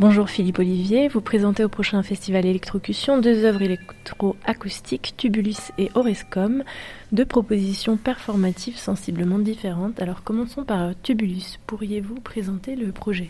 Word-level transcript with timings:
Bonjour 0.00 0.30
Philippe 0.30 0.60
Olivier, 0.60 1.08
vous 1.08 1.20
présentez 1.20 1.62
au 1.62 1.68
prochain 1.68 2.02
festival 2.02 2.46
Electrocution 2.46 3.20
deux 3.20 3.44
œuvres 3.44 3.60
électroacoustiques, 3.60 5.12
Tubulus 5.18 5.72
et 5.76 5.90
Orescom, 5.94 6.64
deux 7.12 7.26
propositions 7.26 7.98
performatives 7.98 8.78
sensiblement 8.78 9.38
différentes. 9.38 10.00
Alors 10.00 10.24
commençons 10.24 10.64
par 10.64 10.94
Tubulus. 11.02 11.58
Pourriez-vous 11.66 12.18
présenter 12.18 12.76
le 12.76 12.92
projet? 12.92 13.28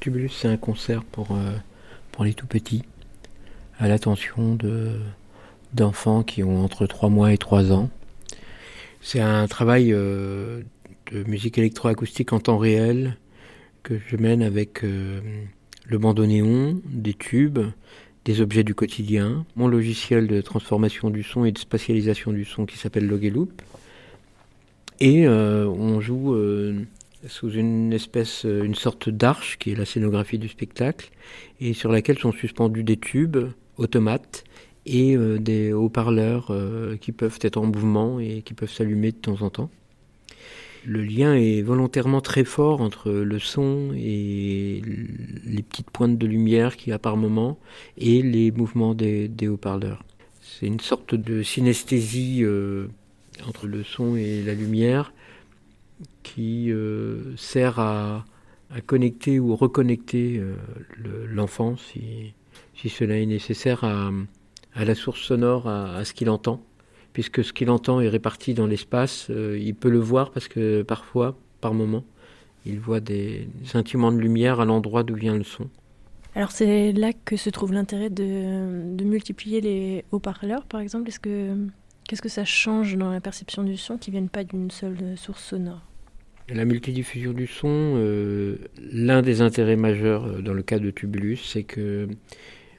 Tubulus, 0.00 0.30
c'est 0.30 0.48
un 0.48 0.56
concert 0.56 1.04
pour, 1.04 1.32
euh, 1.32 1.52
pour 2.10 2.24
les 2.24 2.32
tout 2.32 2.46
petits, 2.46 2.84
à 3.78 3.86
l'attention 3.86 4.54
de, 4.54 4.92
d'enfants 5.74 6.22
qui 6.22 6.42
ont 6.42 6.64
entre 6.64 6.86
3 6.86 7.10
mois 7.10 7.34
et 7.34 7.38
3 7.38 7.70
ans. 7.70 7.90
C'est 9.02 9.20
un 9.20 9.46
travail 9.46 9.92
euh, 9.92 10.62
de 11.12 11.22
musique 11.24 11.58
électroacoustique 11.58 12.32
en 12.32 12.40
temps 12.40 12.56
réel 12.56 13.18
que 13.88 13.94
je 14.06 14.16
mène 14.18 14.42
avec 14.42 14.84
euh, 14.84 15.20
le 15.86 15.98
bandoneon, 15.98 16.78
des 16.84 17.14
tubes, 17.14 17.60
des 18.26 18.42
objets 18.42 18.62
du 18.62 18.74
quotidien, 18.74 19.46
mon 19.56 19.66
logiciel 19.66 20.26
de 20.26 20.42
transformation 20.42 21.08
du 21.08 21.22
son 21.22 21.46
et 21.46 21.52
de 21.52 21.58
spatialisation 21.58 22.32
du 22.32 22.44
son 22.44 22.66
qui 22.66 22.76
s'appelle 22.76 23.06
Logeloop. 23.06 23.62
Et 25.00 25.26
euh, 25.26 25.66
on 25.66 26.02
joue 26.02 26.34
euh, 26.34 26.82
sous 27.26 27.50
une 27.52 27.94
espèce, 27.94 28.44
une 28.44 28.74
sorte 28.74 29.08
d'arche 29.08 29.56
qui 29.58 29.70
est 29.70 29.74
la 29.74 29.86
scénographie 29.86 30.38
du 30.38 30.48
spectacle, 30.48 31.10
et 31.58 31.72
sur 31.72 31.90
laquelle 31.90 32.18
sont 32.18 32.32
suspendus 32.32 32.84
des 32.84 32.98
tubes 32.98 33.38
automates 33.78 34.44
et 34.84 35.16
des 35.38 35.72
haut-parleurs 35.72 36.50
qui 37.00 37.12
peuvent 37.12 37.38
être 37.42 37.58
en 37.58 37.66
mouvement 37.66 38.20
et 38.20 38.40
qui 38.42 38.54
peuvent 38.54 38.70
s'allumer 38.70 39.12
de 39.12 39.16
temps 39.16 39.42
en 39.42 39.50
temps 39.50 39.70
le 40.88 41.02
lien 41.02 41.34
est 41.34 41.60
volontairement 41.60 42.22
très 42.22 42.44
fort 42.44 42.80
entre 42.80 43.10
le 43.10 43.38
son 43.38 43.92
et 43.94 44.80
les 45.44 45.62
petites 45.62 45.90
pointes 45.90 46.16
de 46.16 46.26
lumière 46.26 46.78
qu'il 46.78 46.90
y 46.90 46.92
a 46.94 46.98
par 46.98 47.18
moment 47.18 47.58
et 47.98 48.22
les 48.22 48.50
mouvements 48.50 48.94
des, 48.94 49.28
haut-parleurs. 49.48 50.02
C'est 50.40 50.66
une 50.66 50.80
sorte 50.80 51.14
de 51.14 51.42
synesthésie 51.42 52.42
euh, 52.42 52.86
entre 53.46 53.66
le 53.66 53.84
son 53.84 54.16
et 54.16 54.42
la 54.42 54.54
lumière 54.54 55.12
qui 56.22 56.72
euh, 56.72 57.36
sert 57.36 57.78
à, 57.80 58.24
connecter 58.86 59.38
ou 59.38 59.56
reconnecter 59.56 60.38
euh, 60.38 60.54
l'enfant, 61.26 61.76
si, 61.76 62.32
cela 62.88 63.18
est 63.18 63.26
nécessaire, 63.26 63.84
à, 63.84 64.10
la 64.74 64.94
source 64.94 65.20
sonore, 65.20 65.68
à 65.68 66.02
ce 66.06 66.14
qu'il 66.14 66.30
entend 66.30 66.62
puisque 67.12 67.44
ce 67.44 67.52
qu'il 67.52 67.70
entend 67.70 68.00
est 68.00 68.08
réparti 68.08 68.54
dans 68.54 68.66
l'espace, 68.66 69.26
euh, 69.30 69.58
il 69.60 69.74
peut 69.74 69.90
le 69.90 69.98
voir 69.98 70.30
parce 70.30 70.48
que 70.48 70.82
parfois, 70.82 71.36
par 71.60 71.74
moment, 71.74 72.04
il 72.66 72.78
voit 72.78 73.00
des 73.00 73.48
sentiments 73.64 74.12
de 74.12 74.18
lumière 74.18 74.60
à 74.60 74.64
l'endroit 74.64 75.02
d'où 75.02 75.14
vient 75.14 75.36
le 75.36 75.44
son. 75.44 75.68
Alors 76.34 76.52
c'est 76.52 76.92
là 76.92 77.12
que 77.12 77.36
se 77.36 77.50
trouve 77.50 77.72
l'intérêt 77.72 78.10
de, 78.10 79.02
multiplier 79.02 79.60
les 79.60 80.04
haut-parleurs, 80.12 80.64
par 80.66 80.80
exemple. 80.80 81.08
Est-ce 81.08 81.20
que 81.20 81.56
qu'est-ce 82.06 82.22
que 82.22 82.28
ça 82.28 82.44
change 82.44 82.96
dans 82.96 83.10
la 83.10 83.20
perception 83.20 83.62
du 83.62 83.76
son 83.76 83.98
qui 83.98 84.10
viennent 84.10 84.28
pas 84.28 84.44
d'une 84.44 84.70
seule 84.70 85.16
source 85.16 85.42
sonore? 85.42 85.82
La 86.50 86.64
multidiffusion 86.64 87.32
du 87.32 87.46
son, 87.46 87.68
euh, 87.68 88.56
l'un 88.90 89.20
des 89.20 89.42
intérêts 89.42 89.76
majeurs 89.76 90.24
euh, 90.24 90.40
dans 90.40 90.54
le 90.54 90.62
cas 90.62 90.78
de 90.78 90.90
Tubulus, 90.90 91.36
c'est 91.44 91.62
que 91.62 92.08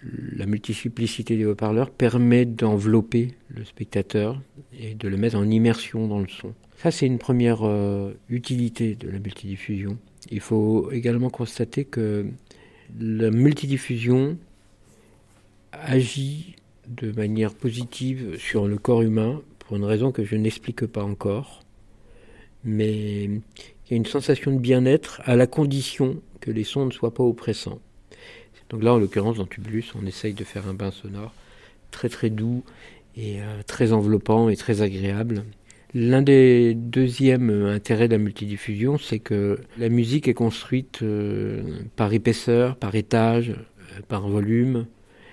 la 0.01 0.45
multiplicité 0.45 1.35
des 1.35 1.45
haut-parleurs 1.45 1.89
permet 1.89 2.45
d'envelopper 2.45 3.33
le 3.49 3.65
spectateur 3.65 4.41
et 4.77 4.95
de 4.95 5.07
le 5.07 5.17
mettre 5.17 5.37
en 5.37 5.49
immersion 5.49 6.07
dans 6.07 6.19
le 6.19 6.27
son. 6.27 6.53
Ça, 6.77 6.91
c'est 6.91 7.05
une 7.05 7.17
première 7.17 7.67
euh, 7.67 8.13
utilité 8.29 8.95
de 8.95 9.09
la 9.09 9.19
multidiffusion. 9.19 9.97
Il 10.31 10.39
faut 10.39 10.91
également 10.91 11.29
constater 11.29 11.83
que 11.83 12.25
la 12.99 13.31
multidiffusion 13.31 14.37
agit 15.73 16.55
de 16.87 17.11
manière 17.11 17.53
positive 17.53 18.37
sur 18.37 18.67
le 18.67 18.77
corps 18.77 19.01
humain 19.01 19.41
pour 19.59 19.75
une 19.75 19.83
raison 19.83 20.11
que 20.11 20.23
je 20.23 20.35
n'explique 20.35 20.85
pas 20.85 21.03
encore. 21.03 21.63
Mais 22.63 23.25
il 23.25 23.91
y 23.91 23.93
a 23.93 23.97
une 23.97 24.05
sensation 24.05 24.51
de 24.51 24.59
bien-être 24.59 25.21
à 25.25 25.35
la 25.35 25.47
condition 25.47 26.21
que 26.39 26.51
les 26.51 26.63
sons 26.63 26.85
ne 26.85 26.91
soient 26.91 27.13
pas 27.13 27.23
oppressants. 27.23 27.79
Donc 28.69 28.83
là, 28.83 28.93
en 28.93 28.97
l'occurrence, 28.97 29.37
dans 29.37 29.45
Tubulus, 29.45 29.93
on 29.99 30.05
essaye 30.05 30.33
de 30.33 30.43
faire 30.43 30.67
un 30.67 30.73
bain 30.73 30.91
sonore 30.91 31.33
très 31.91 32.09
très 32.09 32.29
doux 32.29 32.63
et 33.15 33.41
euh, 33.41 33.61
très 33.65 33.93
enveloppant 33.93 34.49
et 34.49 34.55
très 34.55 34.81
agréable. 34.81 35.43
L'un 35.95 36.21
des 36.21 36.75
deuxièmes 36.75 37.49
intérêts 37.65 38.07
de 38.07 38.13
la 38.13 38.19
multidiffusion, 38.19 38.97
c'est 38.99 39.19
que 39.19 39.59
la 39.77 39.89
musique 39.89 40.27
est 40.27 40.35
construite 40.35 40.99
euh, 41.01 41.63
par 41.95 42.13
épaisseur, 42.13 42.75
par 42.75 42.93
étage, 42.93 43.49
euh, 43.49 44.01
par 44.07 44.27
volume. 44.27 44.85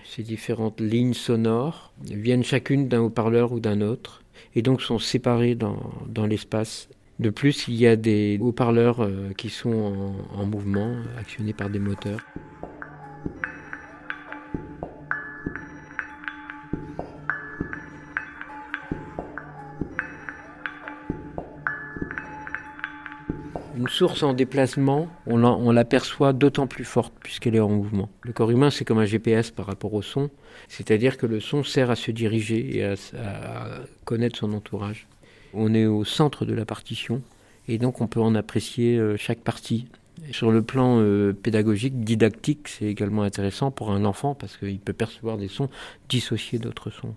Ces 0.04 0.22
différentes 0.22 0.80
lignes 0.80 1.12
sonores 1.12 1.92
viennent 2.02 2.44
chacune 2.44 2.88
d'un 2.88 3.00
haut-parleur 3.00 3.52
ou 3.52 3.60
d'un 3.60 3.82
autre 3.82 4.22
et 4.54 4.62
donc 4.62 4.80
sont 4.80 4.98
séparées 4.98 5.54
dans, 5.54 5.92
dans 6.08 6.24
l'espace. 6.24 6.88
De 7.18 7.28
plus, 7.28 7.68
il 7.68 7.74
y 7.74 7.86
a 7.86 7.96
des 7.96 8.38
haut-parleurs 8.40 9.08
qui 9.36 9.50
sont 9.50 10.14
en 10.34 10.44
mouvement, 10.46 10.94
actionnés 11.18 11.54
par 11.54 11.70
des 11.70 11.78
moteurs. 11.78 12.20
Une 23.76 23.88
source 23.88 24.22
en 24.22 24.32
déplacement, 24.32 25.06
on 25.26 25.70
l'aperçoit 25.70 26.32
d'autant 26.32 26.66
plus 26.66 26.84
forte 26.84 27.12
puisqu'elle 27.20 27.56
est 27.56 27.60
en 27.60 27.68
mouvement. 27.68 28.08
Le 28.22 28.32
corps 28.32 28.50
humain, 28.50 28.70
c'est 28.70 28.86
comme 28.86 28.98
un 28.98 29.04
GPS 29.04 29.50
par 29.50 29.66
rapport 29.66 29.92
au 29.92 30.00
son, 30.00 30.30
c'est-à-dire 30.68 31.18
que 31.18 31.26
le 31.26 31.40
son 31.40 31.62
sert 31.62 31.90
à 31.90 31.96
se 31.96 32.10
diriger 32.10 32.78
et 32.78 32.84
à, 32.84 32.94
connaître 34.06 34.38
son 34.38 34.54
entourage. 34.54 35.06
On 35.52 35.74
est 35.74 35.84
au 35.84 36.04
centre 36.04 36.46
de 36.46 36.54
la 36.54 36.64
partition 36.64 37.20
et 37.68 37.76
donc 37.76 38.00
on 38.00 38.06
peut 38.06 38.20
en 38.20 38.34
apprécier 38.34 38.96
euh, 38.96 39.18
chaque 39.18 39.40
partie. 39.40 39.86
Sur 40.30 40.50
le 40.50 40.62
plan 40.62 40.98
euh, 41.00 41.34
pédagogique, 41.34 42.02
didactique, 42.02 42.68
c'est 42.68 42.86
également 42.86 43.22
intéressant 43.22 43.70
pour 43.70 43.90
un 43.90 44.06
enfant 44.06 44.34
parce 44.34 44.56
qu'il 44.56 44.78
peut 44.78 44.94
percevoir 44.94 45.36
des 45.36 45.48
sons 45.48 45.68
dissociés 46.08 46.58
d'autres 46.58 46.88
sons. 46.88 47.14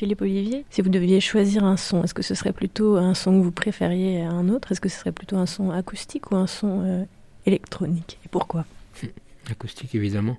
Philippe 0.00 0.22
Olivier, 0.22 0.64
si 0.70 0.80
vous 0.80 0.88
deviez 0.88 1.20
choisir 1.20 1.62
un 1.62 1.76
son, 1.76 2.02
est-ce 2.02 2.14
que 2.14 2.22
ce 2.22 2.34
serait 2.34 2.54
plutôt 2.54 2.96
un 2.96 3.12
son 3.12 3.38
que 3.38 3.44
vous 3.44 3.52
préfériez 3.52 4.22
à 4.22 4.30
un 4.30 4.48
autre? 4.48 4.72
Est-ce 4.72 4.80
que 4.80 4.88
ce 4.88 4.98
serait 4.98 5.12
plutôt 5.12 5.36
un 5.36 5.44
son 5.44 5.70
acoustique 5.70 6.30
ou 6.30 6.36
un 6.36 6.46
son 6.46 6.80
euh, 6.86 7.04
électronique? 7.44 8.18
Et 8.24 8.28
pourquoi? 8.30 8.64
Acoustique, 9.50 9.94
évidemment. 9.94 10.38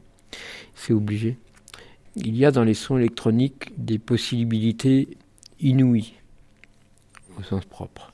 C'est 0.74 0.94
obligé. 0.94 1.38
Il 2.16 2.36
y 2.36 2.44
a 2.44 2.50
dans 2.50 2.64
les 2.64 2.74
sons 2.74 2.98
électroniques 2.98 3.72
des 3.78 4.00
possibilités 4.00 5.16
inouïes, 5.60 6.16
au 7.38 7.44
sens 7.44 7.64
propre. 7.64 8.14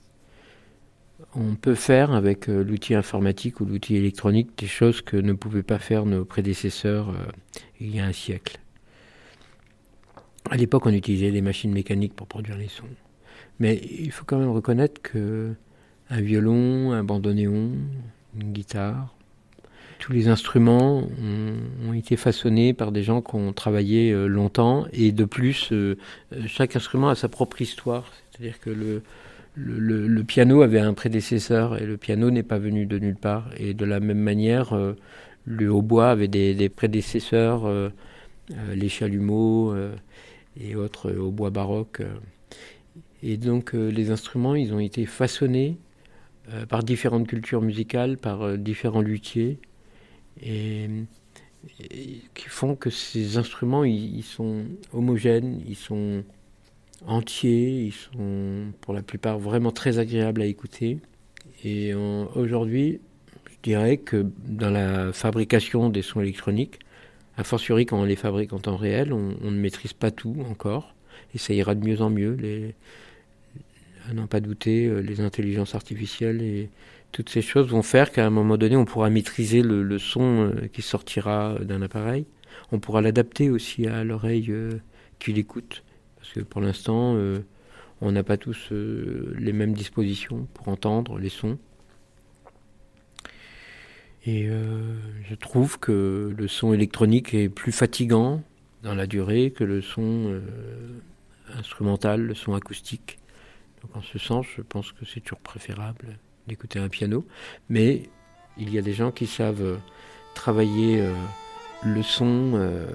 On 1.34 1.56
peut 1.56 1.75
faire 1.75 2.12
avec 2.12 2.50
euh, 2.50 2.62
l'outil 2.62 2.94
informatique 2.94 3.62
ou 3.62 3.66
l'outil 3.66 3.96
électronique 3.96 4.50
des 4.58 4.68
choses 4.68 5.02
que 5.02 5.16
ne 5.16 5.31
pouvaient 5.31 5.64
pas 5.64 5.79
faire 5.79 6.06
nos 6.06 6.25
prédécesseurs 6.25 7.12
euh, 7.12 7.31
il 7.79 7.96
y 7.96 8.02
a 8.02 8.06
un 8.06 8.12
siècle. 8.12 8.59
À 10.49 10.57
l'époque, 10.57 10.85
on 10.85 10.93
utilisait 10.93 11.31
des 11.31 11.41
machines 11.41 11.71
mécaniques 11.71 12.15
pour 12.15 12.27
produire 12.27 12.57
les 12.57 12.67
sons. 12.67 12.85
Mais 13.59 13.81
il 13.99 14.11
faut 14.11 14.25
quand 14.25 14.37
même 14.37 14.51
reconnaître 14.51 15.01
que 15.01 15.53
un 16.09 16.22
violon, 16.22 16.93
un 16.93 17.03
bandoneon, 17.03 17.72
une 18.39 18.51
guitare, 18.53 19.13
tous 19.99 20.13
les 20.13 20.28
instruments 20.28 21.03
ont, 21.87 21.93
été 21.93 22.16
façonnés 22.16 22.73
par 22.73 22.91
des 22.91 23.03
gens 23.03 23.22
qui 23.22 23.35
ont 23.35 23.53
travaillé 23.53 24.11
euh, 24.11 24.28
longtemps 24.28 24.85
et 24.93 25.11
de 25.11 25.25
plus, 25.25 25.69
euh, 25.72 25.97
chaque 26.45 26.75
instrument 26.75 27.09
a 27.09 27.16
sa 27.16 27.28
propre 27.28 27.61
histoire. 27.61 28.11
C'est-à-dire 28.31 28.59
que 28.59 28.69
le, 28.69 30.23
piano 30.23 30.61
avait 30.61 30.79
un 30.79 30.93
prédécesseur 30.93 31.81
et 31.81 31.85
le 31.85 31.97
piano 31.97 32.29
n'est 32.29 32.43
pas 32.43 32.59
venu 32.59 32.85
de 32.85 32.99
nulle 32.99 33.16
part. 33.16 33.49
Et 33.57 33.73
de 33.73 33.85
la 33.85 33.99
même 33.99 34.19
manière, 34.19 34.73
euh, 34.73 34.93
le 35.45 35.72
hautbois 35.72 36.11
avait 36.11 36.28
des, 36.28 36.53
des 36.53 36.69
prédécesseurs, 36.69 37.69
les 38.73 38.90
chalumeaux 38.90 39.73
et 40.59 40.75
autres 40.75 41.11
au 41.11 41.31
bois 41.31 41.49
baroque. 41.49 42.01
Et 43.23 43.37
donc 43.37 43.73
euh, 43.73 43.89
les 43.89 44.11
instruments, 44.11 44.55
ils 44.55 44.73
ont 44.73 44.79
été 44.79 45.05
façonnés 45.05 45.77
euh, 46.53 46.65
par 46.65 46.83
différentes 46.83 47.27
cultures 47.27 47.61
musicales, 47.61 48.17
par 48.17 48.43
euh, 48.43 48.57
différents 48.57 49.01
luthiers, 49.01 49.59
et, 50.41 50.89
qui 52.33 52.49
font 52.49 52.75
que 52.75 52.89
ces 52.89 53.37
instruments, 53.37 53.83
ils, 53.83 54.23
sont 54.23 54.63
homogènes, 54.93 55.61
ils 55.67 55.75
sont 55.75 56.23
entiers, 57.05 57.85
ils 57.85 57.93
sont 57.93 58.71
pour 58.79 58.93
la 58.93 59.01
plupart 59.01 59.39
vraiment 59.39 59.71
très 59.71 59.99
agréables 59.99 60.41
à 60.41 60.45
écouter. 60.45 60.99
Et 61.65 61.93
aujourd'hui, 61.93 63.01
je 63.49 63.55
dirais 63.63 63.97
que 63.97 64.27
dans 64.45 64.69
la 64.69 65.11
fabrication 65.11 65.89
des 65.89 66.03
sons 66.03 66.21
électroniques, 66.21 66.79
a 67.37 67.43
fortiori, 67.43 67.85
quand 67.85 67.99
on 67.99 68.03
les 68.03 68.16
fabrique 68.16 68.51
en 68.51 68.59
temps 68.59 68.78
réel, 68.78 69.13
on, 69.13 69.35
ne 69.43 69.57
maîtrise 69.57 69.93
pas 69.93 70.11
tout 70.11 70.35
encore. 70.49 70.95
Et 71.34 71.37
ça 71.37 71.53
ira 71.53 71.75
de 71.75 71.85
mieux 71.85 72.01
en 72.01 72.09
mieux. 72.09 72.34
Les, 72.34 72.73
à 74.09 74.13
n'en 74.13 74.28
pas 74.28 74.39
douter, 74.39 74.87
euh, 74.87 74.99
les 74.99 75.22
intelligences 75.22 75.75
artificielles 75.75 76.41
et 76.41 76.69
Toutes 77.11 77.29
ces 77.29 77.41
choses 77.41 77.67
vont 77.67 77.84
faire 77.84 78.11
qu'à 78.11 78.25
un 78.25 78.29
moment 78.31 78.57
donné, 78.57 78.75
on 78.75 78.85
pourra 78.85 79.09
maîtriser 79.09 79.61
le, 79.61 79.99
son 79.99 80.51
qui 80.73 80.81
sortira 80.81 81.57
d'un 81.61 81.81
appareil. 81.81 82.25
On 82.72 82.79
pourra 82.79 83.01
l'adapter 83.01 83.49
aussi 83.49 83.87
à 83.87 84.03
l'oreille 84.03 84.51
qui 85.19 85.31
l'écoute. 85.31 85.83
Parce 86.17 86.33
que 86.33 86.41
pour 86.41 86.59
l'instant, 86.59 87.17
on 88.01 88.11
n'a 88.11 88.23
pas 88.23 88.37
tous 88.37 88.72
les 88.72 89.53
mêmes 89.53 89.73
dispositions 89.73 90.47
pour 90.53 90.67
entendre 90.67 91.17
les 91.17 91.29
sons. 91.29 91.57
Et 94.28 94.50
je 95.24 95.35
trouve 95.35 95.79
que 95.79 96.35
le 96.38 96.47
son 96.50 96.74
électronique 96.74 97.34
est 97.34 97.47
plus 97.47 97.72
fatigant 97.72 98.44
dans 98.84 98.94
la 98.94 99.08
durée 99.08 99.52
que 99.52 99.64
le 99.64 99.82
son 99.82 100.41
instrumental, 101.56 102.22
le 102.22 102.35
son 102.35 102.53
acoustique. 102.53 103.20
Donc 103.82 103.96
en 103.96 104.02
ce 104.02 104.20
sens, 104.20 104.46
je 104.56 104.62
pense 104.62 104.91
que 104.91 105.06
c'est 105.06 105.22
toujours 105.22 105.40
préférable 105.40 106.18
d'écouter 106.47 106.79
un 106.79 106.90
piano. 106.90 107.26
Mais 107.70 108.03
il 108.58 108.74
y 108.74 108.78
a 108.78 108.82
des 108.82 108.94
gens 108.94 109.12
qui 109.12 109.28
savent 109.28 109.62
euh, 109.62 109.78
travailler 110.34 111.02
euh, 111.02 111.14
le 111.84 112.02
son 112.02 112.53
euh, 112.56 112.88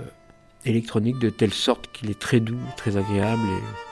électronique 0.64 1.18
de 1.18 1.30
telle 1.30 1.52
sorte 1.52 1.90
qu'il 1.92 2.10
est 2.10 2.18
très 2.18 2.40
doux, 2.40 2.58
très 2.76 2.96
agréable 2.96 3.42
et 3.42 3.91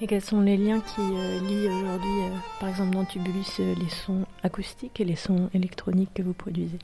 Et 0.00 0.06
quels 0.06 0.22
sont 0.22 0.40
les 0.40 0.56
liens 0.56 0.80
qui 0.80 1.00
euh, 1.00 1.40
lient 1.40 1.66
aujourd'hui, 1.66 2.20
euh, 2.22 2.36
par 2.60 2.68
exemple 2.68 2.94
dans 2.94 3.04
Tubulus, 3.04 3.58
euh, 3.58 3.74
les 3.74 3.88
sons 3.88 4.24
acoustiques 4.44 5.00
et 5.00 5.04
les 5.04 5.16
sons 5.16 5.50
électroniques 5.54 6.10
que 6.14 6.22
vous 6.22 6.34
produisez? 6.34 6.78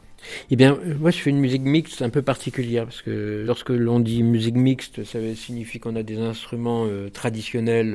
Eh 0.51 0.57
bien, 0.57 0.77
moi 0.99 1.13
je 1.13 1.19
fais 1.19 1.31
une 1.31 1.39
musique 1.39 1.63
mixte 1.63 2.03
un 2.03 2.11
peu 2.11 2.23
particulière, 2.23 2.85
parce 2.85 3.03
que 3.03 3.45
lorsque 3.47 3.71
l'on 3.71 4.01
dit 4.01 4.25
musique 4.25 4.57
mixte, 4.57 5.05
ça 5.05 5.21
signifie 5.37 5.79
qu'on 5.79 5.95
a 5.95 6.03
des 6.03 6.19
instruments 6.19 6.89
traditionnels 7.13 7.95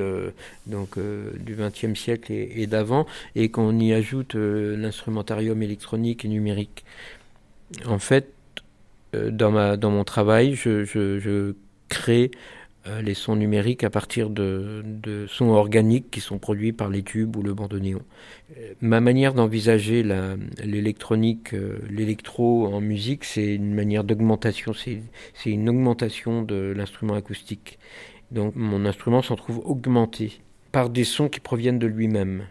donc 0.66 0.96
du 0.96 1.56
XXe 1.56 1.98
siècle 1.98 2.32
et, 2.32 2.68
d'avant, 2.68 3.04
et 3.34 3.48
qu'on 3.48 3.76
y 3.80 3.92
ajoute 3.92 4.36
l'instrumentarium 4.36 5.60
électronique 5.60 6.24
et 6.24 6.28
numérique. 6.28 6.84
En 7.84 7.98
fait, 7.98 8.32
dans, 9.12 9.50
ma, 9.50 9.76
dans 9.76 9.90
mon 9.90 10.04
travail, 10.04 10.54
je, 10.54 10.84
je, 10.84 11.54
crée 11.90 12.30
les 13.02 13.14
sons 13.14 13.36
numériques 13.36 13.84
à 13.84 13.90
partir 13.90 14.30
de, 14.30 15.26
sons 15.28 15.50
organiques 15.50 16.10
qui 16.10 16.20
sont 16.20 16.38
produits 16.38 16.72
par 16.72 16.88
les 16.88 17.02
tubes 17.02 17.36
ou 17.36 17.42
le 17.42 17.54
bandonnéon. 17.54 18.00
Euh, 18.56 18.74
ma 18.80 19.00
manière 19.00 19.34
d'envisager 19.34 20.04
l'électronique, 20.64 21.54
euh, 21.54 21.78
l'électro 21.90 22.66
en 22.66 22.80
musique, 22.80 23.24
c'est 23.24 23.54
une 23.54 23.74
manière 23.74 24.04
d'augmentation, 24.04 24.72
c'est 24.72 25.00
une 25.46 25.68
augmentation 25.68 26.42
de 26.42 26.72
l'instrument 26.76 27.14
acoustique. 27.14 27.78
Donc 28.30 28.54
mon 28.56 28.86
instrument 28.86 29.22
s'en 29.22 29.36
trouve 29.36 29.60
augmenté 29.64 30.40
par 30.72 30.88
des 30.88 31.04
sons 31.04 31.28
qui 31.28 31.40
proviennent 31.40 31.78
de 31.78 31.86
lui-même. 31.86 32.44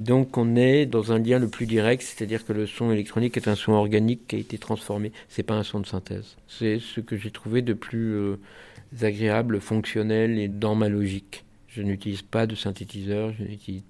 Donc 0.00 0.36
on 0.36 0.56
est 0.56 0.86
dans 0.86 1.12
un 1.12 1.18
lien 1.18 1.38
le 1.38 1.46
plus 1.46 1.66
direct, 1.66 2.02
c'est-à-dire 2.02 2.44
que 2.44 2.52
le 2.52 2.66
son 2.66 2.90
électronique 2.90 3.36
est 3.36 3.46
un 3.46 3.54
son 3.54 3.72
organique 3.72 4.26
qui 4.26 4.36
a 4.36 4.38
été 4.40 4.58
transformé. 4.58 5.12
C'est 5.28 5.44
pas 5.44 5.54
un 5.54 5.62
son 5.62 5.80
de 5.80 5.86
synthèse. 5.86 6.36
C'est 6.48 6.80
ce 6.80 7.00
que 7.00 7.16
j'ai 7.16 7.30
trouvé 7.30 7.62
de 7.62 7.74
plus 7.74 8.36
agréable, 9.02 9.60
fonctionnel 9.60 10.38
et 10.38 10.48
dans 10.48 10.74
ma 10.74 10.88
logique. 10.88 11.44
Je 11.68 11.82
n'utilise 11.82 12.22
pas 12.22 12.46
de 12.46 12.54
synthétiseur, 12.54 13.32
je 13.32 13.42
n'utilise 13.42 13.82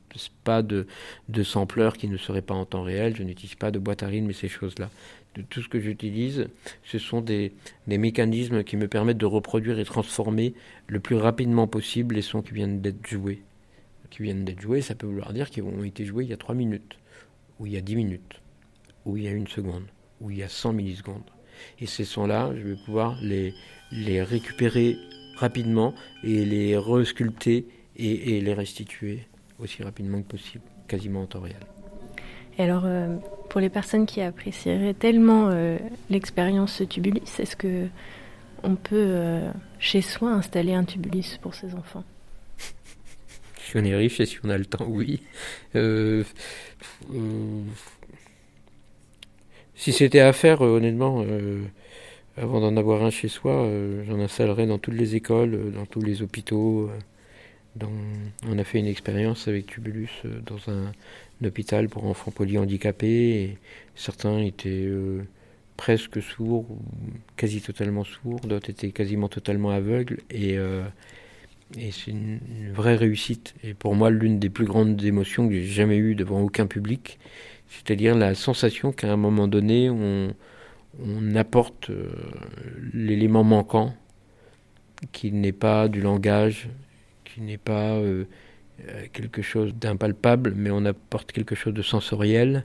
pas 0.42 0.62
de, 0.62 0.86
de 1.28 1.42
sampleur 1.42 1.98
qui 1.98 2.08
ne 2.08 2.16
serait 2.16 2.40
pas 2.40 2.54
en 2.54 2.64
temps 2.64 2.82
réel, 2.82 3.14
je 3.14 3.22
n'utilise 3.22 3.56
pas 3.56 3.70
de 3.70 3.78
boîte 3.78 4.02
à 4.02 4.06
rythme 4.06 4.30
et 4.30 4.34
ces 4.34 4.48
choses-là. 4.48 4.88
tout 5.50 5.60
ce 5.60 5.68
que 5.68 5.80
j'utilise, 5.80 6.48
ce 6.82 6.98
sont 6.98 7.20
des, 7.20 7.52
des, 7.86 7.98
mécanismes 7.98 8.64
qui 8.64 8.78
me 8.78 8.88
permettent 8.88 9.18
de 9.18 9.26
reproduire 9.26 9.78
et 9.78 9.84
transformer 9.84 10.54
le 10.86 10.98
plus 10.98 11.16
rapidement 11.16 11.66
possible 11.66 12.14
les 12.14 12.22
sons 12.22 12.40
qui 12.40 12.54
viennent 12.54 12.80
d'être 12.80 13.06
joués. 13.06 13.42
Qui 14.08 14.22
viennent 14.22 14.46
d'être 14.46 14.62
joués, 14.62 14.80
ça 14.80 14.94
peut 14.94 15.06
vouloir 15.06 15.34
dire 15.34 15.50
qu'ils 15.50 15.64
ont 15.64 15.84
été 15.84 16.06
joués 16.06 16.24
il 16.24 16.30
y 16.30 16.34
a 16.34 16.38
3 16.38 16.54
minutes, 16.54 16.96
ou 17.58 17.66
il 17.66 17.72
y 17.72 17.76
a 17.76 17.82
10 17.82 17.96
minutes, 17.96 18.40
ou 19.04 19.18
il 19.18 19.24
y 19.24 19.28
a 19.28 19.32
une 19.32 19.48
seconde, 19.48 19.84
ou 20.22 20.30
il 20.30 20.38
y 20.38 20.42
a 20.42 20.48
100 20.48 20.72
millisecondes. 20.72 21.33
Et 21.80 21.86
ces 21.86 22.04
sons-là, 22.04 22.50
je 22.56 22.68
vais 22.68 22.76
pouvoir 22.76 23.16
les, 23.22 23.54
les 23.92 24.22
récupérer 24.22 24.96
rapidement 25.36 25.94
et 26.22 26.44
les 26.44 26.76
resculpter 26.76 27.66
et, 27.96 28.40
les 28.40 28.54
restituer 28.54 29.20
aussi 29.58 29.82
rapidement 29.82 30.20
que 30.22 30.28
possible, 30.28 30.64
quasiment 30.88 31.22
en 31.22 31.26
temps 31.26 31.40
réel. 31.40 31.56
Et 32.58 32.62
alors, 32.62 32.84
euh, 32.84 33.16
pour 33.48 33.60
les 33.60 33.68
personnes 33.68 34.06
qui 34.06 34.20
apprécieraient 34.20 34.94
tellement 34.94 35.48
euh, 35.48 35.78
l'expérience 36.10 36.82
Tubulus, 36.88 37.22
est-ce 37.38 37.56
que 37.56 37.88
on 38.62 38.76
peut 38.76 38.94
euh, 38.94 39.50
chez 39.78 40.00
soi 40.00 40.30
installer 40.30 40.74
un 40.74 40.84
Tubulus 40.84 41.38
pour 41.40 41.54
ses 41.54 41.74
enfants? 41.74 42.04
Si 43.58 43.76
on 43.76 43.84
est 43.84 43.94
riche 43.94 44.20
et 44.20 44.26
si 44.26 44.38
on 44.44 44.50
a 44.50 44.58
le 44.58 44.66
temps, 44.66 44.86
oui. 44.88 45.22
Si 49.76 49.92
c'était 49.92 50.20
à 50.20 50.32
faire, 50.32 50.60
honnêtement 50.60 51.24
avant 52.36 52.60
d'en 52.60 52.76
avoir 52.76 53.04
un 53.04 53.10
chez 53.10 53.28
soi, 53.28 53.52
euh, 53.52 54.04
j'en 54.06 54.18
installerai 54.18 54.66
dans 54.66 54.78
toutes 54.78 54.94
les 54.94 55.14
écoles, 55.14 55.54
euh, 55.54 55.70
dans 55.70 55.86
tous 55.86 56.00
les 56.00 56.22
hôpitaux. 56.22 56.90
Euh, 56.90 57.86
on 58.48 58.58
a 58.58 58.64
fait 58.64 58.78
une 58.78 58.86
expérience 58.86 59.48
avec 59.48 59.66
Tubulus 59.66 60.22
dans 60.46 60.72
un, 60.72 60.92
hôpital 61.44 61.88
pour 61.88 62.06
enfants 62.06 62.30
polyhandicapés. 62.30 63.42
Et 63.42 63.58
certains 63.96 64.38
étaient 64.38 64.88
presque 65.76 66.22
sourds, 66.22 66.66
quasi 67.36 67.60
totalement 67.60 68.04
sourds, 68.04 68.40
d'autres 68.40 68.70
étaient 68.70 68.92
quasiment 68.92 69.28
totalement 69.28 69.70
aveugles. 69.70 70.20
Et, 70.30 70.56
c'est 71.90 72.12
une, 72.12 72.38
vraie 72.72 72.94
réussite. 72.94 73.56
Et 73.64 73.74
pour 73.74 73.96
moi, 73.96 74.08
l'une 74.08 74.38
des 74.38 74.50
plus 74.50 74.66
grandes 74.66 75.04
émotions 75.04 75.48
que 75.48 75.54
j'ai 75.54 75.66
jamais 75.66 75.96
eues 75.96 76.14
devant 76.14 76.40
aucun 76.42 76.68
public, 76.68 77.18
c'est-à-dire 77.76 78.14
la 78.14 78.34
sensation 78.34 78.92
qu'à 78.92 79.12
un 79.12 79.16
moment 79.16 79.48
donné, 79.48 79.90
on 79.90 80.34
on 81.02 81.34
apporte 81.34 81.90
euh, 81.90 82.10
l'élément 82.92 83.44
manquant, 83.44 83.94
qui 85.12 85.32
n'est 85.32 85.52
pas 85.52 85.88
du 85.88 86.00
langage, 86.00 86.68
qui 87.24 87.40
n'est 87.40 87.58
pas 87.58 87.94
euh, 87.94 88.24
euh, 88.88 89.06
quelque 89.12 89.42
chose 89.42 89.74
d'impalpable, 89.74 90.54
mais 90.56 90.70
on 90.70 90.84
apporte 90.84 91.32
quelque 91.32 91.54
chose 91.54 91.74
de 91.74 91.82
sensoriel 91.82 92.64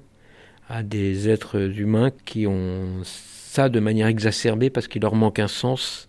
à 0.67 0.83
des 0.83 1.29
êtres 1.29 1.79
humains 1.79 2.11
qui 2.25 2.45
ont 2.45 3.01
ça 3.03 3.69
de 3.69 3.79
manière 3.79 4.07
exacerbée 4.07 4.69
parce 4.69 4.87
qu'il 4.87 5.01
leur 5.01 5.15
manque 5.15 5.39
un 5.39 5.47
sens 5.47 6.07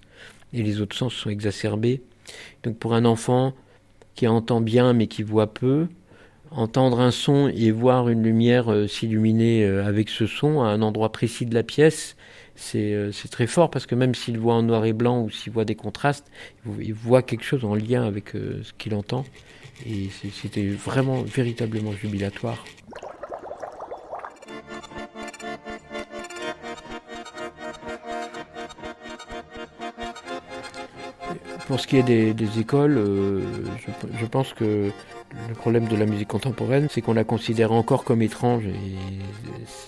et 0.52 0.62
les 0.62 0.83
autres 0.83 0.97
sens 0.97 1.14
sont 1.14 1.30
exacerbés. 1.30 2.02
Donc 2.62 2.76
pour 2.78 2.95
un 2.95 3.07
enfant 3.07 3.54
qui 4.14 4.28
entend 4.28 4.61
bien 4.61 4.92
mais 4.92 5.07
qui 5.07 5.23
voit 5.23 5.52
peu, 5.54 5.88
entendre 6.50 7.00
un 7.00 7.11
son 7.11 7.49
et 7.49 7.71
voir 7.71 8.09
une 8.09 8.23
lumière 8.23 8.71
euh, 8.71 8.87
s'illuminer 8.87 9.64
euh, 9.64 9.87
avec 9.87 10.09
ce 10.09 10.26
son 10.26 10.62
à 10.62 10.69
un 10.69 10.83
endroit 10.83 11.12
précis 11.12 11.47
de 11.47 11.54
la 11.54 11.62
pièce, 11.62 12.16
c'est 12.57 12.92
euh, 12.92 13.11
très 13.30 13.47
fort 13.47 13.71
parce 13.71 13.87
que 13.87 13.95
même 13.95 14.14
s'il 14.14 14.38
voit 14.38 14.54
en 14.54 14.62
noir 14.62 14.85
et 14.85 14.92
blanc 14.92 15.23
ou 15.23 15.30
s'il 15.30 15.52
voit 15.52 15.64
des 15.64 15.76
contrastes, 15.76 16.30
il 16.80 16.95
voit 16.95 17.23
quelque 17.23 17.45
chose 17.45 17.64
en 17.64 17.75
lien 17.75 18.04
avec 18.04 18.30
ce 18.33 18.73
qu'il 18.78 18.95
entend. 18.95 19.25
Et 19.87 20.09
c'était 20.11 20.66
vraiment, 20.66 21.23
véritablement 21.23 21.92
jubilatoire. 21.92 22.62
Pour 31.66 31.80
ce 31.80 31.87
qui 31.87 31.97
est 31.97 32.02
des, 32.02 32.59
écoles, 32.59 33.00
je, 34.19 34.26
pense 34.26 34.52
que 34.52 34.90
le 35.49 35.55
problème 35.55 35.87
de 35.87 35.97
la 35.97 36.07
musique 36.07 36.29
contemporaine, 36.29 36.89
c'est 36.91 37.01
qu'on 37.01 37.15
la 37.15 37.25
considère 37.25 37.73
encore 37.73 38.05
comme 38.05 38.23
étrange 38.23 38.65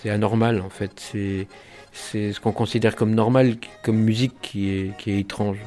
c'est 0.03 0.11
anormal 0.11 0.61
en 0.61 0.71
fait. 0.71 0.93
C'est, 1.01 1.47
ce 2.33 2.41
qu'on 2.41 2.53
considère 2.53 2.97
comme 2.97 3.15
normal, 3.15 3.57
comme 3.83 3.99
musique 3.99 4.33
qui 4.41 4.71
est, 4.71 4.97
qui 4.97 5.11
est 5.11 5.21
étrange. 5.21 5.59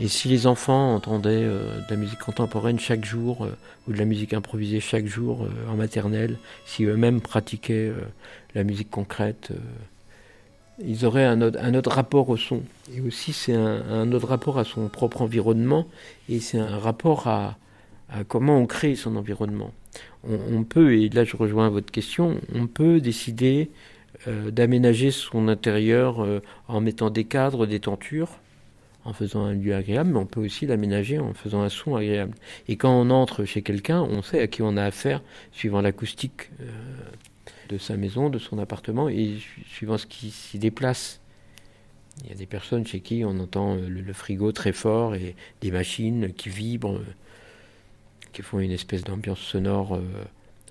Et 0.00 0.08
si 0.08 0.28
les 0.28 0.46
enfants 0.46 0.94
entendaient 0.94 1.30
euh, 1.30 1.80
de 1.80 1.90
la 1.90 1.96
musique 1.96 2.18
contemporaine 2.18 2.78
chaque 2.78 3.04
jour 3.04 3.44
euh, 3.44 3.56
ou 3.88 3.92
de 3.92 3.98
la 3.98 4.04
musique 4.04 4.34
improvisée 4.34 4.78
chaque 4.78 5.06
jour 5.06 5.42
euh, 5.42 5.72
en 5.72 5.74
maternelle, 5.74 6.36
si 6.66 6.84
eux-mêmes 6.84 7.20
pratiquaient 7.20 7.92
la 8.54 8.62
musique 8.62 8.90
concrète, 8.90 9.52
ils 10.84 11.06
auraient 11.06 11.24
un 11.24 11.40
autre, 11.40 11.58
un 11.60 11.74
autre, 11.74 11.90
rapport 11.90 12.28
au 12.28 12.36
son. 12.36 12.62
Et 12.94 13.00
aussi 13.00 13.32
c'est 13.32 13.54
un 13.54 14.12
autre 14.12 14.28
rapport 14.28 14.58
à 14.58 14.64
son 14.64 14.88
propre 14.88 15.22
environnement 15.22 15.86
et 16.28 16.40
c'est 16.40 16.58
un 16.58 16.78
rapport 16.78 17.26
à, 17.26 17.56
comment 18.28 18.58
on 18.58 18.66
crée 18.66 18.94
son 18.94 19.16
environnement. 19.16 19.72
On, 20.28 20.64
peut, 20.64 20.94
et 20.94 21.08
là 21.08 21.24
je 21.24 21.36
rejoins 21.36 21.68
votre 21.68 21.90
question, 21.90 22.40
on 22.54 22.66
peut 22.66 23.00
décider 23.00 23.70
euh, 24.26 24.50
d'aménager 24.50 25.10
son 25.10 25.48
intérieur 25.48 26.22
euh, 26.22 26.40
en 26.68 26.80
mettant 26.80 27.10
des 27.10 27.24
cadres, 27.24 27.66
des 27.66 27.80
tentures, 27.80 28.38
en 29.04 29.12
faisant 29.12 29.44
un 29.44 29.54
lieu 29.54 29.74
agréable, 29.74 30.10
mais 30.10 30.18
on 30.18 30.26
peut 30.26 30.40
aussi 30.40 30.66
l'aménager 30.66 31.18
en 31.20 31.32
faisant 31.32 31.62
un 31.62 31.68
son 31.68 31.94
agréable. 31.94 32.34
Et 32.66 32.76
quand 32.76 32.90
on 32.90 33.10
entre 33.10 33.44
chez 33.44 33.62
quelqu'un, 33.62 34.02
on 34.02 34.22
sait 34.22 34.40
à 34.40 34.48
qui 34.48 34.62
on 34.62 34.76
a 34.76 34.82
affaire, 34.82 35.22
suivant 35.52 35.80
l'acoustique 35.80 36.50
euh, 36.60 36.70
de 37.68 37.78
sa 37.78 37.96
maison, 37.96 38.30
de 38.30 38.38
son 38.38 38.58
appartement, 38.58 39.08
et 39.08 39.34
suivant 39.70 39.96
ce 39.96 40.06
qui 40.06 40.30
s'y 40.30 40.58
déplace. 40.58 41.20
Il 42.24 42.30
y 42.30 42.32
a 42.32 42.36
des 42.36 42.46
personnes 42.46 42.86
chez 42.86 43.00
qui 43.00 43.24
on 43.24 43.38
entend 43.38 43.76
euh, 43.76 43.88
le, 43.88 44.12
frigo 44.12 44.50
très 44.50 44.72
fort 44.72 45.14
et 45.14 45.36
des 45.60 45.70
machines 45.70 46.32
qui 46.32 46.48
vibrent, 46.48 46.96
euh, 46.96 47.04
qui 48.36 48.42
font 48.42 48.60
une 48.60 48.70
espèce 48.70 49.02
d'ambiance 49.02 49.40
sonore 49.40 49.98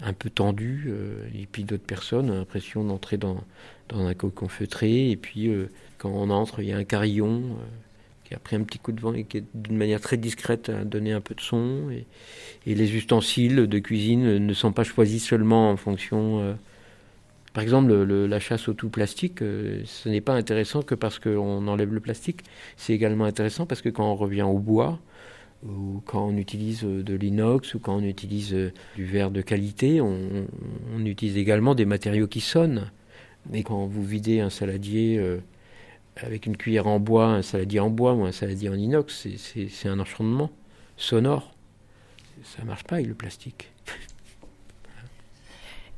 un 0.04 0.14
peu 0.14 0.30
tendue. 0.30 0.94
et 1.34 1.48
puis 1.52 1.64
d'autres 1.64 1.84
personnes 1.84 2.30
ont 2.30 2.38
l'impression 2.38 2.84
d'entrer 2.84 3.18
dans, 3.18 3.44
dans 3.90 4.06
un 4.06 4.14
cocon 4.14 4.48
feutré. 4.48 5.10
Et 5.10 5.16
puis 5.18 5.50
quand 5.98 6.10
on 6.10 6.30
entre, 6.30 6.60
il 6.62 6.70
y 6.70 6.74
a 6.74 6.78
un 6.78 6.84
carillon 6.84 7.58
qui 8.26 8.34
a 8.34 8.40
pris 8.40 8.56
un 8.56 8.64
petit 8.64 8.80
coup 8.80 8.92
de 8.92 9.00
vent 9.00 9.14
et 9.14 9.24
qui, 9.24 9.44
d'une 9.54 9.78
manière 9.78 10.02
très 10.02 10.18
discrète, 10.18 10.70
a 10.70 10.84
donné 10.84 11.14
un 11.14 11.22
peu 11.22 11.36
de 11.36 11.42
son. 11.42 11.90
Et, 11.92 12.06
les 12.66 12.96
ustensiles 12.96 13.68
de 13.68 13.80
cuisine 13.80 14.40
ne 14.40 14.54
sont 14.54 14.74
pas 14.74 14.84
choisis 14.84 15.24
seulement 15.24 15.70
en 15.70 15.78
fonction. 15.78 16.42
Euh, 16.42 16.54
par 17.54 17.64
exemple, 17.64 17.94
la 17.94 18.40
chasse 18.40 18.68
au 18.68 18.74
tout 18.74 18.90
plastique, 18.90 19.42
euh, 19.42 19.82
ce 19.86 20.10
n'est 20.10 20.22
pas 20.22 20.34
intéressant 20.34 20.82
que 20.82 20.96
parce 20.96 21.20
qu'on 21.20 21.68
enlève 21.68 21.94
le 21.94 22.00
plastique. 22.00 22.42
C'est 22.76 22.94
également 22.94 23.26
intéressant 23.26 23.66
parce 23.66 23.82
que 23.82 23.90
quand 23.90 24.12
on 24.12 24.16
revient 24.16 24.42
au 24.42 24.58
bois, 24.58 25.00
ou 25.68 26.02
quand 26.06 26.28
on 26.28 26.38
utilise 26.38 26.84
de 26.84 27.14
l'inox, 27.16 27.74
ou 27.74 27.80
quand 27.80 27.96
on 27.96 28.04
utilise 28.04 28.54
euh, 28.54 28.72
du 28.96 29.06
verre 29.06 29.32
de 29.32 29.42
qualité, 29.42 30.02
on, 30.02 30.48
utilise 31.06 31.38
également 31.38 31.76
des 31.76 31.86
matériaux 31.86 32.28
qui 32.28 32.42
sonnent. 32.42 32.92
Et 33.54 33.64
quand 33.64 33.86
vous 33.86 34.04
videz 34.04 34.40
un 34.40 34.50
saladier 34.50 35.22
avec 36.18 36.46
une 36.46 36.58
cuillère 36.58 36.88
en 36.88 37.00
bois, 37.00 37.28
un 37.28 37.42
saladier 37.42 37.80
en 37.80 37.90
bois 37.90 38.14
ou 38.14 38.26
un 38.26 38.32
saladier 38.32 38.70
en 38.70 38.76
inox, 38.76 39.28
c'est 39.38 39.88
un 39.88 40.00
enchantement 40.00 40.50
sonore. 40.98 41.54
Ça 42.44 42.62
ne 42.62 42.68
marche 42.68 42.84
pas 42.84 42.96
avec 42.96 43.08
le 43.08 43.14
plastique. 43.14 43.72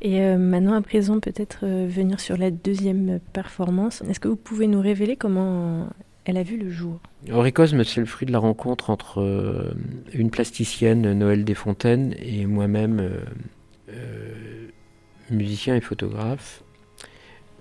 Et 0.02 0.22
euh, 0.22 0.38
maintenant, 0.38 0.74
à 0.74 0.82
présent, 0.82 1.20
peut-être 1.20 1.60
euh, 1.64 1.88
venir 1.90 2.20
sur 2.20 2.38
la 2.38 2.52
deuxième 2.52 3.20
performance. 3.34 4.02
Est-ce 4.10 4.20
que 4.20 4.28
vous 4.28 4.36
pouvez 4.36 4.68
nous 4.68 4.82
révéler 4.82 5.16
comment 5.16 5.88
elle 6.28 6.38
a 6.38 6.44
vu 6.44 6.58
le 6.58 6.70
jour 6.70 7.00
Auricosme, 7.32 7.84
c'est 7.84 8.00
le 8.00 8.06
fruit 8.06 8.26
de 8.26 8.32
la 8.32 8.40
rencontre 8.40 8.90
entre 8.90 9.22
euh, 9.22 9.74
une 10.14 10.30
plasticienne, 10.30 11.14
Noël 11.14 11.44
Desfontaines, 11.44 12.14
et 12.20 12.46
moi-même, 12.46 13.10
musicien 15.30 15.76
et 15.76 15.82
photographe. 15.82 16.64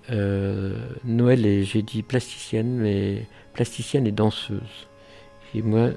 Euh, 0.09 0.77
Noël 1.03 1.63
j'ai 1.63 1.81
dit 1.81 2.03
plasticienne, 2.03 2.77
mais 2.77 3.25
plasticienne 3.53 4.07
et 4.07 4.11
danseuse. 4.11 4.87
Et 5.53 5.61
moi, 5.61 5.89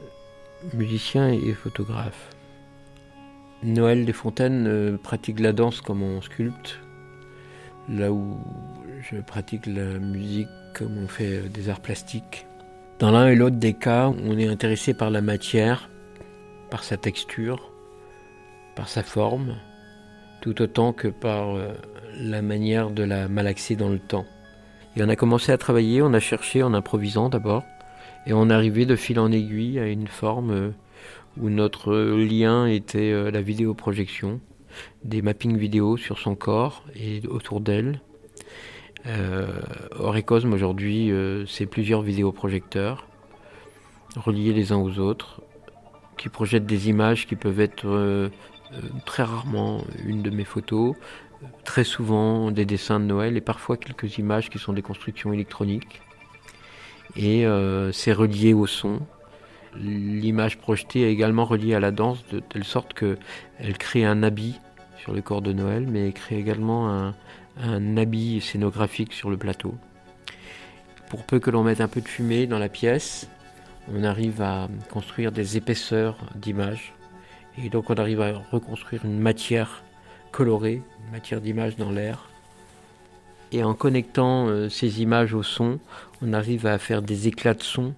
musicien 0.75 1.29
et 1.33 1.53
photographe. 1.53 2.31
Noël 3.63 4.05
Desfontaines 4.05 4.67
euh, 4.67 4.97
pratique 4.97 5.39
la 5.39 5.53
danse 5.53 5.81
comme 5.81 6.03
on 6.03 6.23
sculpte, 6.23 6.79
là 7.89 8.11
où 8.11 8.39
je 9.11 9.21
pratique 9.21 9.67
la 9.67 9.99
musique 9.99 10.49
comme 10.75 10.97
on 10.97 11.07
fait 11.07 11.41
euh, 11.41 11.49
des 11.49 11.69
arts 11.69 11.81
plastiques. 11.81 12.47
Dans 13.01 13.11
l'un 13.11 13.29
et 13.29 13.35
l'autre 13.35 13.57
des 13.57 13.73
cas, 13.73 14.13
on 14.27 14.37
est 14.37 14.47
intéressé 14.47 14.93
par 14.93 15.09
la 15.09 15.23
matière, 15.23 15.89
par 16.71 16.85
sa 16.85 16.99
texture, 16.99 17.73
par 18.77 18.91
sa 18.91 19.03
forme, 19.03 19.57
tout 20.43 20.61
autant 20.61 20.93
que 20.93 21.09
par 21.09 21.57
la 22.19 22.43
manière 22.43 22.91
de 22.91 23.03
la 23.03 23.27
malaxer 23.27 23.75
dans 23.75 23.89
le 23.89 23.99
temps. 23.99 24.27
Et 24.97 25.03
on 25.03 25.09
a 25.09 25.17
commencé 25.17 25.51
à 25.51 25.57
travailler, 25.57 26.03
on 26.03 26.13
a 26.13 26.21
cherché 26.21 26.63
en 26.63 26.75
improvisant 26.75 27.31
d'abord, 27.31 27.65
et 28.27 28.35
on 28.35 28.51
arrivé 28.51 28.85
de 28.85 28.97
fil 28.97 29.19
en 29.19 29.33
aiguille 29.33 29.79
à 29.79 29.87
une 29.87 30.07
forme 30.07 30.51
euh, 30.51 30.71
où 31.41 31.49
notre 31.49 31.95
lien 31.95 32.67
était 32.67 33.13
euh, 33.13 33.31
la 33.31 33.41
vidéoprojection, 33.41 34.41
des 35.05 35.23
mappings 35.23 35.57
vidéo 35.57 35.97
sur 35.97 36.19
son 36.19 36.35
corps 36.35 36.85
et 36.95 37.23
autour 37.29 37.63
d'elle. 37.63 38.03
Euh, 39.07 39.61
Oricosme 39.99 40.53
aujourd'hui, 40.53 41.11
euh, 41.11 41.47
c'est 41.47 41.67
plusieurs 41.67 42.03
vidéoprojecteurs 42.03 43.07
reliés 44.17 44.53
les 44.53 44.73
uns 44.73 44.79
aux 44.79 44.99
autres 44.99 45.41
qui 46.17 46.29
projettent 46.29 46.67
des 46.67 46.89
images 46.89 47.27
qui 47.27 47.37
peuvent 47.37 47.61
être 47.61 48.31
très 49.07 49.23
rarement 49.23 49.83
une 50.05 50.21
de 50.21 50.31
mes 50.31 50.45
photos, 50.45 50.95
très 51.65 51.85
souvent 51.85 52.51
des 52.51 52.65
dessins 52.65 53.01
de 53.01 53.05
Noël 53.05 53.37
et 53.37 53.41
parfois 53.41 53.77
quelques 53.77 54.19
images 54.19 54.51
qui 54.51 54.59
sont 54.59 54.73
des 54.73 54.83
constructions 54.83 55.33
électroniques. 55.33 56.03
Et 57.17 57.47
euh, 57.47 57.93
c'est 57.93 58.13
relié 58.13 58.55
au 58.55 58.67
son. 58.67 59.01
L'image 59.77 60.59
projetée 60.59 61.03
est 61.03 61.13
également 61.13 61.45
reliée 61.45 61.75
à 61.75 61.81
la 61.81 61.91
danse 61.91 62.25
de 62.33 62.41
telle 62.41 62.65
sorte 62.65 62.95
qu'elle 62.95 63.79
crée 63.79 64.05
un 64.05 64.23
habit 64.23 64.59
sur 64.99 65.13
le 65.13 65.23
corps 65.23 65.43
de 65.43 65.53
Noël, 65.53 65.87
mais 65.89 66.07
elle 66.07 66.13
crée 66.13 66.39
également 66.39 66.91
un, 66.91 67.15
un 67.63 67.97
habit 67.97 68.41
scénographique 68.41 69.13
sur 69.13 69.31
le 69.31 69.37
plateau. 69.37 69.75
Pour 71.09 71.25
peu 71.25 71.39
que 71.39 71.51
l'on 71.51 71.63
mette 71.63 71.81
un 71.81 71.89
peu 71.89 72.01
de 72.01 72.09
fumée 72.09 72.47
dans 72.47 72.59
la 72.59 72.69
pièce, 72.69 73.29
on 73.93 74.05
arrive 74.05 74.43
à 74.43 74.69
construire 74.91 75.33
des 75.33 75.57
épaisseurs 75.57 76.17
d'images. 76.37 76.93
Et 77.63 77.69
donc 77.69 77.91
on 77.91 77.95
arrive 77.95 78.21
à 78.21 78.39
reconstruire 78.51 79.05
une 79.05 79.19
matière 79.19 79.83
colorée, 80.31 80.83
matière 81.13 81.41
d'image 81.41 81.77
dans 81.77 81.91
l'air. 81.91 82.29
Et 83.53 83.65
en 83.65 83.75
connectant 83.75 84.47
euh, 84.47 84.69
ces 84.69 85.03
images 85.03 85.35
au 85.35 85.43
son, 85.43 85.81
on 86.23 86.33
arrive 86.33 86.67
à 86.67 86.79
faire 86.79 87.03
des 87.03 87.27
éclats 87.27 87.55
de 87.55 87.63
son 87.63 87.95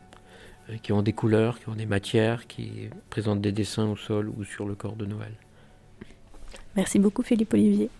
euh, 0.70 0.76
qui 0.82 0.92
ont 0.92 1.02
des 1.02 1.12
couleurs, 1.12 1.60
qui 1.60 1.68
ont 1.68 1.74
des 1.74 1.84
matières, 1.84 2.46
qui 2.46 2.88
présentent 3.10 3.42
des 3.42 3.52
dessins 3.52 3.86
au 3.86 3.96
sol 3.96 4.30
ou 4.34 4.44
sur 4.44 4.66
le 4.66 4.74
corps 4.74 4.96
de 4.96 5.04
Noël. 5.04 5.32
Merci 6.74 6.98
beaucoup 6.98 7.22
Philippe 7.22 7.52
Olivier. 7.52 7.90